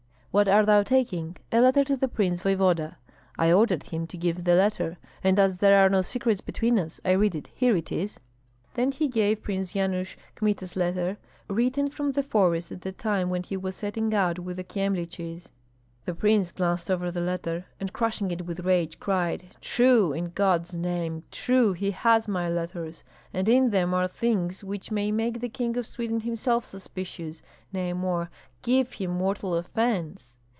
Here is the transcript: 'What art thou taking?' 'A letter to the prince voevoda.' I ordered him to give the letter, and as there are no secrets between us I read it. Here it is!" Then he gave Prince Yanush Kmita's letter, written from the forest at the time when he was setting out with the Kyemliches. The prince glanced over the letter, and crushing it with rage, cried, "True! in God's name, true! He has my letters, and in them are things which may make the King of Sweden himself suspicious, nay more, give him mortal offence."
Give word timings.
'What 0.33 0.47
art 0.47 0.65
thou 0.65 0.81
taking?' 0.83 1.35
'A 1.51 1.59
letter 1.59 1.83
to 1.83 1.97
the 1.97 2.07
prince 2.07 2.41
voevoda.' 2.43 2.95
I 3.37 3.51
ordered 3.51 3.83
him 3.91 4.07
to 4.07 4.17
give 4.17 4.45
the 4.45 4.55
letter, 4.55 4.97
and 5.21 5.37
as 5.37 5.57
there 5.57 5.77
are 5.85 5.89
no 5.89 6.01
secrets 6.01 6.39
between 6.39 6.79
us 6.79 7.01
I 7.03 7.11
read 7.19 7.35
it. 7.35 7.47
Here 7.53 7.75
it 7.75 7.91
is!" 7.91 8.17
Then 8.75 8.93
he 8.93 9.09
gave 9.09 9.43
Prince 9.43 9.73
Yanush 9.75 10.15
Kmita's 10.37 10.77
letter, 10.77 11.17
written 11.49 11.89
from 11.89 12.13
the 12.13 12.23
forest 12.23 12.71
at 12.71 12.79
the 12.79 12.93
time 12.93 13.29
when 13.29 13.43
he 13.43 13.57
was 13.57 13.75
setting 13.75 14.13
out 14.13 14.39
with 14.39 14.55
the 14.55 14.63
Kyemliches. 14.63 15.51
The 16.03 16.15
prince 16.15 16.51
glanced 16.51 16.89
over 16.89 17.11
the 17.11 17.21
letter, 17.21 17.65
and 17.79 17.93
crushing 17.93 18.31
it 18.31 18.47
with 18.47 18.61
rage, 18.61 18.99
cried, 18.99 19.55
"True! 19.61 20.13
in 20.13 20.31
God's 20.33 20.75
name, 20.75 21.23
true! 21.29 21.73
He 21.73 21.91
has 21.91 22.27
my 22.27 22.49
letters, 22.49 23.03
and 23.31 23.47
in 23.47 23.69
them 23.69 23.93
are 23.93 24.07
things 24.07 24.63
which 24.63 24.89
may 24.89 25.11
make 25.11 25.41
the 25.41 25.47
King 25.49 25.77
of 25.77 25.85
Sweden 25.85 26.21
himself 26.21 26.65
suspicious, 26.65 27.43
nay 27.71 27.93
more, 27.93 28.31
give 28.63 28.93
him 28.93 29.11
mortal 29.11 29.53
offence." 29.53 30.37